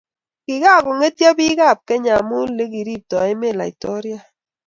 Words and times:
Kikakongetyo 0.45 1.29
bik 1.37 1.59
ab 1.69 1.79
Kenya 1.87 2.11
amu 2.19 2.37
likiripto 2.57 3.15
emet 3.31 3.55
laitoriat 3.59 4.25